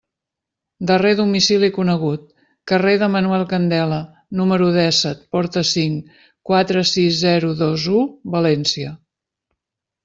[0.91, 2.23] Darrer domicili conegut:
[2.71, 4.01] carrer de Manuel Candela,
[4.41, 6.19] número dèsset, porta cinc,
[6.53, 8.05] quatre sis zero dos u,
[8.37, 8.99] València.